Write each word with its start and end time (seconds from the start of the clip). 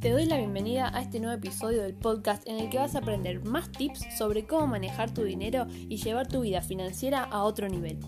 Te 0.00 0.10
doy 0.10 0.26
la 0.26 0.36
bienvenida 0.36 0.90
a 0.92 1.00
este 1.00 1.20
nuevo 1.20 1.36
episodio 1.36 1.82
del 1.82 1.94
podcast 1.94 2.44
en 2.48 2.58
el 2.58 2.70
que 2.70 2.78
vas 2.78 2.96
a 2.96 2.98
aprender 2.98 3.44
más 3.44 3.70
tips 3.70 4.04
sobre 4.18 4.44
cómo 4.44 4.66
manejar 4.66 5.14
tu 5.14 5.22
dinero 5.22 5.68
y 5.70 5.98
llevar 5.98 6.26
tu 6.26 6.40
vida 6.40 6.60
financiera 6.60 7.22
a 7.22 7.44
otro 7.44 7.68
nivel. 7.68 8.00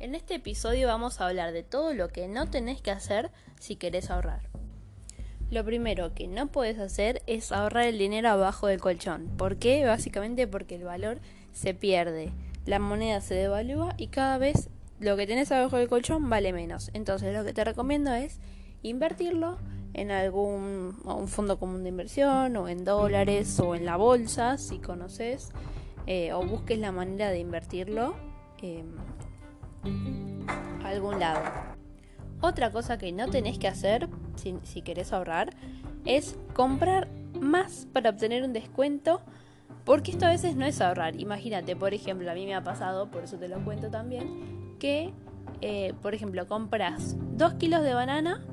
En 0.00 0.14
este 0.14 0.34
episodio 0.34 0.86
vamos 0.88 1.20
a 1.20 1.28
hablar 1.28 1.52
de 1.52 1.62
todo 1.62 1.94
lo 1.94 2.08
que 2.08 2.28
no 2.28 2.50
tenés 2.50 2.82
que 2.82 2.90
hacer 2.90 3.30
si 3.58 3.76
querés 3.76 4.10
ahorrar. 4.10 4.49
Lo 5.50 5.64
primero 5.64 6.14
que 6.14 6.28
no 6.28 6.46
puedes 6.46 6.78
hacer 6.78 7.22
es 7.26 7.50
ahorrar 7.50 7.84
el 7.84 7.98
dinero 7.98 8.28
abajo 8.28 8.68
del 8.68 8.80
colchón. 8.80 9.26
¿Por 9.36 9.56
qué? 9.56 9.84
Básicamente 9.84 10.46
porque 10.46 10.76
el 10.76 10.84
valor 10.84 11.18
se 11.52 11.74
pierde. 11.74 12.32
La 12.66 12.78
moneda 12.78 13.20
se 13.20 13.34
devalúa 13.34 13.94
y 13.96 14.08
cada 14.08 14.38
vez 14.38 14.70
lo 15.00 15.16
que 15.16 15.26
tenés 15.26 15.50
abajo 15.50 15.76
del 15.76 15.88
colchón 15.88 16.30
vale 16.30 16.52
menos. 16.52 16.90
Entonces 16.94 17.34
lo 17.34 17.44
que 17.44 17.52
te 17.52 17.64
recomiendo 17.64 18.12
es 18.12 18.38
invertirlo 18.82 19.58
en 19.92 20.12
algún 20.12 20.96
fondo 21.26 21.58
común 21.58 21.82
de 21.82 21.88
inversión 21.88 22.56
o 22.56 22.68
en 22.68 22.84
dólares 22.84 23.58
o 23.58 23.74
en 23.74 23.84
la 23.84 23.96
bolsa 23.96 24.56
si 24.56 24.78
conoces 24.78 25.50
eh, 26.06 26.32
o 26.32 26.44
busques 26.46 26.78
la 26.78 26.92
manera 26.92 27.30
de 27.30 27.40
invertirlo 27.40 28.14
eh, 28.62 28.84
algún 30.84 31.18
lado. 31.18 31.42
Otra 32.40 32.70
cosa 32.70 32.98
que 32.98 33.10
no 33.10 33.28
tenés 33.28 33.58
que 33.58 33.66
hacer 33.68 34.08
si, 34.40 34.56
si 34.62 34.82
querés 34.82 35.12
ahorrar 35.12 35.54
es 36.04 36.36
comprar 36.54 37.08
más 37.40 37.86
para 37.92 38.10
obtener 38.10 38.42
un 38.42 38.52
descuento 38.52 39.20
porque 39.84 40.10
esto 40.10 40.26
a 40.26 40.30
veces 40.30 40.56
no 40.56 40.66
es 40.66 40.80
ahorrar. 40.80 41.18
Imagínate, 41.18 41.74
por 41.74 41.94
ejemplo, 41.94 42.30
a 42.30 42.34
mí 42.34 42.44
me 42.46 42.54
ha 42.54 42.62
pasado, 42.62 43.10
por 43.10 43.24
eso 43.24 43.38
te 43.38 43.48
lo 43.48 43.64
cuento 43.64 43.90
también, 43.90 44.76
que, 44.78 45.12
eh, 45.62 45.94
por 46.02 46.14
ejemplo, 46.14 46.46
compras 46.46 47.16
2 47.36 47.54
kilos 47.54 47.82
de 47.82 47.94
banana, 47.94 48.44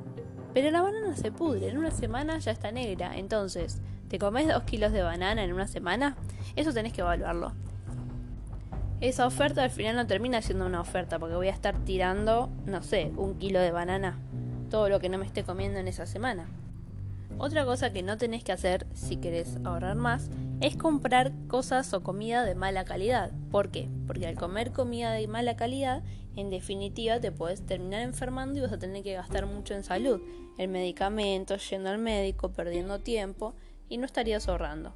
pero 0.54 0.72
la 0.72 0.82
banana 0.82 1.16
se 1.16 1.32
pudre, 1.32 1.70
en 1.70 1.78
una 1.78 1.92
semana 1.92 2.40
ya 2.40 2.52
está 2.52 2.72
negra. 2.72 3.18
Entonces, 3.18 3.82
¿te 4.08 4.20
comes 4.20 4.48
2 4.48 4.64
kilos 4.64 4.92
de 4.92 5.04
banana 5.04 5.44
en 5.44 5.54
una 5.54 5.68
semana? 5.68 6.16
Eso 6.56 6.74
tenés 6.74 6.94
que 6.94 7.02
evaluarlo 7.02 7.54
esa 9.02 9.28
oferta 9.28 9.64
al 9.64 9.70
final 9.70 9.96
no 9.96 10.08
termina 10.08 10.42
siendo 10.42 10.66
una 10.66 10.82
oferta 10.82 11.20
porque 11.20 11.36
voy 11.36 11.48
a 11.50 11.52
estar 11.52 11.78
tirando, 11.86 12.50
no 12.66 12.82
sé, 12.82 13.12
un 13.16 13.38
kilo 13.38 13.60
de 13.60 13.72
banana, 13.72 14.18
todo 14.70 14.90
lo 14.90 15.00
que 15.00 15.10
no 15.10 15.18
me 15.18 15.26
esté 15.26 15.44
comiendo 15.44 15.80
en 15.80 15.88
esa 15.88 16.06
semana. 16.06 16.48
Otra 17.40 17.66
cosa 17.66 17.94
que 17.94 18.02
no 18.02 18.18
tenés 18.18 18.44
que 18.44 18.52
hacer 18.52 18.88
si 18.94 19.18
querés 19.18 19.58
ahorrar 19.64 19.96
más 19.96 20.30
es 20.60 20.76
comprar 20.76 21.32
cosas 21.48 21.94
o 21.94 22.02
comida 22.02 22.44
de 22.44 22.56
mala 22.56 22.84
calidad. 22.84 23.32
¿Por 23.52 23.70
qué? 23.70 23.90
Porque 24.08 24.26
al 24.26 24.36
comer 24.36 24.72
comida 24.72 25.12
de 25.12 25.28
mala 25.28 25.56
calidad, 25.56 26.04
en 26.36 26.50
definitiva 26.50 27.20
te 27.20 27.32
puedes 27.32 27.64
terminar 27.64 28.02
enfermando 28.02 28.58
y 28.58 28.62
vas 28.64 28.72
a 28.72 28.80
tener 28.80 29.04
que 29.04 29.14
gastar 29.14 29.46
mucho 29.46 29.76
en 29.76 29.84
salud, 29.84 30.20
en 30.58 30.72
medicamentos, 30.72 31.70
yendo 31.70 31.90
al 31.90 32.00
médico, 32.00 32.52
perdiendo 32.52 33.00
tiempo 33.00 33.54
y 33.88 33.98
no 33.98 34.06
estarías 34.06 34.48
ahorrando. 34.48 34.94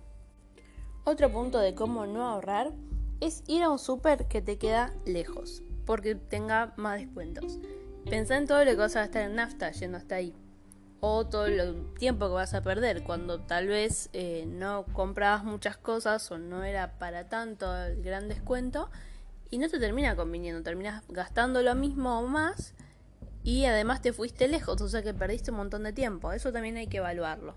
Otro 1.03 1.31
punto 1.31 1.59
de 1.59 1.75
cómo 1.75 2.07
no 2.07 2.25
ahorrar 2.25 2.71
es 3.19 3.43
ir 3.47 3.61
a 3.61 3.69
un 3.69 3.77
súper 3.79 4.27
que 4.27 4.41
te 4.41 4.57
queda 4.57 4.93
lejos, 5.05 5.61
porque 5.85 6.15
tenga 6.15 6.73
más 6.75 6.99
descuentos. 6.99 7.59
Pensá 8.09 8.37
en 8.37 8.47
todo 8.47 8.63
lo 8.65 8.71
que 8.71 8.77
vas 8.77 8.95
a 8.95 9.01
gastar 9.01 9.23
en 9.23 9.35
nafta 9.35 9.71
yendo 9.71 9.97
hasta 9.97 10.15
ahí. 10.15 10.33
O 10.99 11.25
todo 11.25 11.45
el 11.45 11.93
tiempo 11.95 12.27
que 12.27 12.33
vas 12.33 12.53
a 12.53 12.61
perder 12.61 13.03
cuando 13.03 13.39
tal 13.39 13.67
vez 13.67 14.09
eh, 14.13 14.45
no 14.47 14.85
comprabas 14.93 15.43
muchas 15.43 15.77
cosas 15.77 16.29
o 16.31 16.37
no 16.37 16.63
era 16.63 16.99
para 16.99 17.27
tanto 17.29 17.75
el 17.75 18.03
gran 18.03 18.27
descuento 18.27 18.89
y 19.49 19.57
no 19.57 19.67
te 19.67 19.79
termina 19.79 20.15
conviniendo, 20.15 20.61
terminas 20.61 21.03
gastando 21.09 21.61
lo 21.61 21.75
mismo 21.75 22.19
o 22.19 22.27
más 22.27 22.75
y 23.43 23.65
además 23.65 24.01
te 24.01 24.13
fuiste 24.13 24.47
lejos, 24.47 24.81
o 24.81 24.89
sea 24.89 25.01
que 25.01 25.13
perdiste 25.13 25.51
un 25.51 25.57
montón 25.57 25.83
de 25.83 25.93
tiempo. 25.93 26.31
Eso 26.31 26.51
también 26.51 26.77
hay 26.77 26.87
que 26.87 26.97
evaluarlo. 26.97 27.55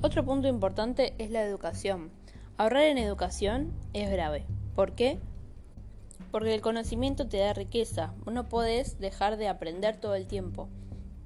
Otro 0.00 0.24
punto 0.24 0.48
importante 0.48 1.14
es 1.18 1.30
la 1.30 1.44
educación. 1.44 2.10
Ahorrar 2.56 2.82
en 2.82 2.98
educación 2.98 3.72
es 3.92 4.10
grave. 4.10 4.46
¿Por 4.74 4.94
qué? 4.94 5.20
Porque 6.30 6.54
el 6.54 6.60
conocimiento 6.60 7.28
te 7.28 7.38
da 7.38 7.52
riqueza. 7.52 8.14
No 8.30 8.48
puedes 8.48 8.98
dejar 8.98 9.36
de 9.36 9.48
aprender 9.48 9.96
todo 9.96 10.14
el 10.14 10.26
tiempo. 10.26 10.68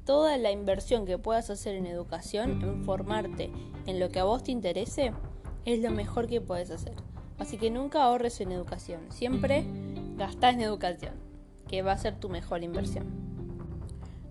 Toda 0.05 0.37
la 0.37 0.51
inversión 0.51 1.07
que 1.07 1.19
puedas 1.19 1.51
hacer 1.51 1.75
en 1.75 1.87
educación, 1.87 2.63
en 2.63 2.85
formarte 2.85 3.51
en 3.87 4.01
lo 4.01 4.09
que 4.09 4.21
a 4.21 4.25
vos 4.25 4.45
te 4.45 4.53
interese, 4.53 5.13
es 5.65 5.81
lo 5.81 5.91
mejor 5.91 6.27
que 6.27 6.41
puedes 6.41 6.71
hacer. 6.71 6.95
Así 7.39 7.59
que 7.59 7.71
nunca 7.71 8.03
ahorres 8.03 8.41
en 8.41 8.53
educación. 8.53 9.01
Siempre 9.11 9.65
gastá 10.17 10.51
en 10.51 10.61
educación, 10.61 11.15
que 11.69 11.83
va 11.83 11.93
a 11.93 11.99
ser 11.99 12.19
tu 12.19 12.29
mejor 12.29 12.63
inversión. 12.63 13.27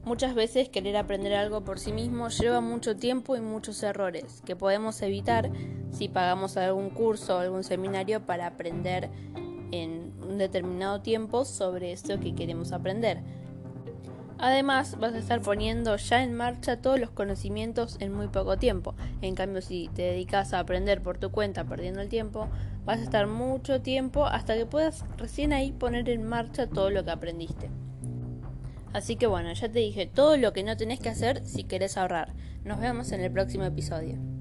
Muchas 0.05 0.35
veces 0.35 0.69
querer 0.69 0.97
aprender 0.97 1.33
algo 1.33 1.63
por 1.63 1.79
sí 1.79 1.91
mismo 1.91 2.29
lleva 2.29 2.61
mucho 2.61 2.95
tiempo 2.95 3.35
y 3.35 3.41
muchos 3.41 3.81
errores 3.81 4.43
que 4.45 4.55
podemos 4.55 5.01
evitar 5.01 5.49
si 5.91 6.09
pagamos 6.09 6.57
algún 6.57 6.91
curso 6.91 7.37
o 7.37 7.39
algún 7.39 7.63
seminario 7.63 8.23
para 8.23 8.45
aprender 8.45 9.09
en 9.71 10.13
un 10.21 10.37
determinado 10.37 11.01
tiempo 11.01 11.45
sobre 11.45 11.91
eso 11.91 12.19
que 12.19 12.35
queremos 12.35 12.71
aprender. 12.71 13.19
Además, 14.37 14.97
vas 14.99 15.13
a 15.13 15.17
estar 15.17 15.41
poniendo 15.41 15.95
ya 15.95 16.21
en 16.21 16.33
marcha 16.33 16.81
todos 16.81 16.99
los 16.99 17.09
conocimientos 17.09 17.95
en 17.99 18.13
muy 18.13 18.27
poco 18.27 18.57
tiempo. 18.57 18.93
En 19.21 19.33
cambio, 19.33 19.61
si 19.61 19.89
te 19.93 20.01
dedicas 20.01 20.53
a 20.53 20.59
aprender 20.59 21.01
por 21.01 21.17
tu 21.17 21.31
cuenta 21.31 21.63
perdiendo 21.63 22.01
el 22.01 22.09
tiempo, 22.09 22.49
vas 22.85 22.99
a 22.99 23.03
estar 23.03 23.27
mucho 23.27 23.81
tiempo 23.81 24.25
hasta 24.25 24.55
que 24.55 24.65
puedas 24.65 25.05
recién 25.17 25.53
ahí 25.53 25.71
poner 25.71 26.09
en 26.09 26.27
marcha 26.27 26.67
todo 26.67 26.89
lo 26.89 27.05
que 27.05 27.11
aprendiste. 27.11 27.69
Así 28.91 29.15
que 29.15 29.27
bueno, 29.27 29.51
ya 29.53 29.69
te 29.69 29.79
dije 29.79 30.05
todo 30.05 30.37
lo 30.37 30.53
que 30.53 30.63
no 30.63 30.77
tenés 30.77 30.99
que 30.99 31.09
hacer 31.09 31.43
si 31.45 31.63
querés 31.63 31.97
ahorrar. 31.97 32.33
Nos 32.63 32.79
vemos 32.79 33.11
en 33.11 33.21
el 33.21 33.31
próximo 33.31 33.63
episodio. 33.63 34.34